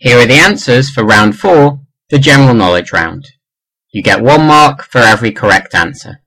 Here 0.00 0.18
are 0.18 0.26
the 0.26 0.32
answers 0.32 0.88
for 0.88 1.04
round 1.04 1.38
4, 1.38 1.78
the 2.08 2.18
general 2.18 2.54
knowledge 2.54 2.90
round. 2.90 3.28
You 3.92 4.02
get 4.02 4.22
one 4.22 4.46
mark 4.46 4.82
for 4.82 4.98
every 4.98 5.30
correct 5.30 5.74
answer. 5.74 6.22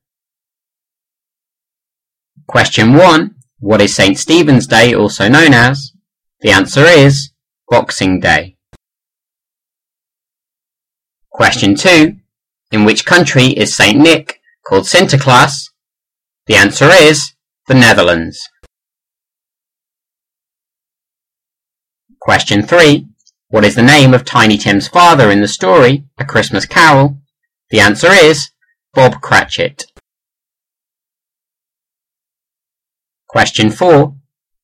Question 2.47 2.93
1. 2.93 3.33
What 3.57 3.81
is 3.81 3.95
St. 3.95 4.15
Stephen's 4.15 4.67
Day 4.67 4.93
also 4.93 5.27
known 5.27 5.55
as? 5.55 5.91
The 6.41 6.51
answer 6.51 6.83
is 6.83 7.31
Boxing 7.67 8.19
Day. 8.19 8.57
Question 11.31 11.73
2. 11.73 12.17
In 12.71 12.85
which 12.85 13.07
country 13.07 13.45
is 13.47 13.75
St. 13.75 13.97
Nick 13.97 14.39
called 14.63 14.83
Sinterklaas? 14.83 15.71
The 16.45 16.57
answer 16.57 16.89
is 16.91 17.33
the 17.67 17.73
Netherlands. 17.73 18.39
Question 22.19 22.61
3. 22.61 23.07
What 23.53 23.65
is 23.65 23.75
the 23.75 23.83
name 23.83 24.15
of 24.15 24.25
Tiny 24.25 24.57
Tim's 24.57 24.87
father 24.87 25.29
in 25.29 25.39
the 25.39 25.47
story, 25.47 26.05
A 26.17 26.25
Christmas 26.25 26.65
Carol? 26.65 27.19
The 27.69 27.81
answer 27.81 28.11
is 28.11 28.49
Bob 28.95 29.21
Cratchit. 29.21 29.85
Question 33.27 33.69
4. 33.69 34.15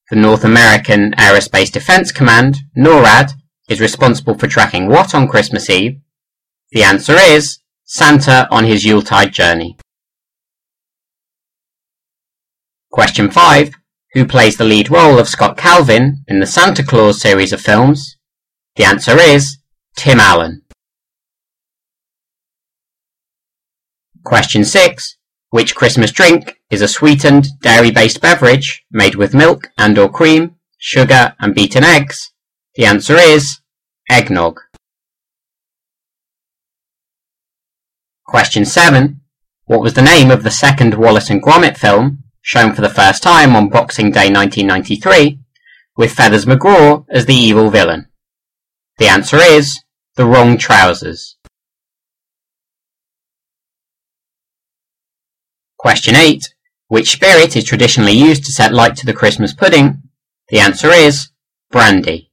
The 0.09 0.15
North 0.15 0.43
American 0.43 1.11
Aerospace 1.11 1.71
Defense 1.71 2.11
Command, 2.11 2.61
NORAD, 2.75 3.33
is 3.69 3.79
responsible 3.79 4.33
for 4.33 4.47
tracking 4.47 4.87
what 4.87 5.13
on 5.13 5.27
Christmas 5.27 5.69
Eve? 5.69 6.01
The 6.71 6.81
answer 6.81 7.13
is 7.15 7.59
Santa 7.83 8.47
on 8.49 8.63
his 8.63 8.85
Yuletide 8.85 9.31
journey. 9.31 9.77
Question 12.91 13.29
5. 13.29 13.69
Who 14.13 14.25
plays 14.25 14.57
the 14.57 14.65
lead 14.65 14.89
role 14.89 15.19
of 15.19 15.29
Scott 15.29 15.57
Calvin 15.57 16.23
in 16.27 16.39
the 16.39 16.47
Santa 16.47 16.83
Clause 16.83 17.21
series 17.21 17.53
of 17.53 17.61
films? 17.61 18.15
The 18.75 18.85
answer 18.85 19.19
is 19.19 19.57
Tim 19.95 20.19
Allen. 20.19 20.61
Question 24.23 24.63
6. 24.63 25.17
Which 25.49 25.75
Christmas 25.75 26.11
drink 26.11 26.61
is 26.69 26.81
a 26.81 26.87
sweetened, 26.87 27.47
dairy-based 27.61 28.21
beverage 28.21 28.85
made 28.91 29.15
with 29.15 29.33
milk 29.33 29.71
and 29.77 29.97
or 29.97 30.09
cream, 30.09 30.55
sugar 30.77 31.35
and 31.39 31.55
beaten 31.55 31.83
eggs? 31.83 32.31
The 32.75 32.85
answer 32.85 33.15
is 33.17 33.59
eggnog. 34.09 34.59
Question 38.25 38.65
7. 38.65 39.21
What 39.65 39.81
was 39.81 39.95
the 39.95 40.03
name 40.03 40.29
of 40.29 40.43
the 40.43 40.51
second 40.51 40.93
Wallace 40.93 41.31
and 41.31 41.41
Gromit 41.41 41.77
film, 41.77 42.23
shown 42.41 42.73
for 42.73 42.81
the 42.81 42.89
first 42.89 43.23
time 43.23 43.55
on 43.55 43.69
Boxing 43.69 44.11
Day 44.11 44.29
1993, 44.29 45.39
with 45.97 46.13
Feathers 46.13 46.45
McGraw 46.45 47.05
as 47.09 47.25
the 47.25 47.33
evil 47.33 47.71
villain? 47.71 48.08
The 48.99 49.07
answer 49.07 49.37
is 49.37 49.79
The 50.17 50.25
Wrong 50.25 50.57
Trousers. 50.57 51.37
Question 55.77 56.17
8. 56.17 56.53
Which 56.89 57.11
spirit 57.11 57.55
is 57.55 57.63
traditionally 57.63 58.11
used 58.11 58.43
to 58.43 58.51
set 58.51 58.73
light 58.73 58.97
to 58.97 59.05
the 59.05 59.13
Christmas 59.13 59.53
pudding? 59.53 60.01
The 60.49 60.59
answer 60.59 60.89
is 60.89 61.29
brandy. 61.71 62.29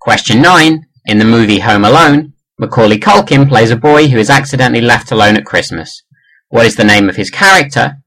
Question 0.00 0.40
9. 0.40 0.86
In 1.04 1.18
the 1.18 1.26
movie 1.26 1.58
Home 1.58 1.84
Alone, 1.84 2.32
Macaulay 2.58 2.98
Culkin 2.98 3.46
plays 3.46 3.70
a 3.70 3.76
boy 3.76 4.08
who 4.08 4.16
is 4.16 4.30
accidentally 4.30 4.80
left 4.80 5.12
alone 5.12 5.36
at 5.36 5.44
Christmas. 5.44 6.02
What 6.48 6.64
is 6.64 6.76
the 6.76 6.84
name 6.84 7.10
of 7.10 7.16
his 7.16 7.28
character? 7.28 7.98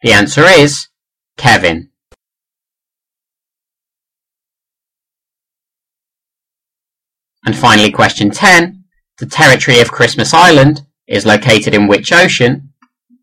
The 0.00 0.12
answer 0.12 0.44
is 0.44 0.88
Kevin. 1.36 1.90
And 7.44 7.56
finally 7.56 7.90
question 7.90 8.30
10. 8.30 8.84
The 9.18 9.26
territory 9.26 9.80
of 9.80 9.92
Christmas 9.92 10.32
Island 10.32 10.82
is 11.06 11.26
located 11.26 11.74
in 11.74 11.86
which 11.86 12.12
ocean? 12.12 12.72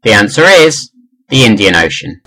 The 0.03 0.13
answer 0.13 0.43
is 0.43 0.91
the 1.29 1.43
Indian 1.43 1.75
Ocean. 1.75 2.19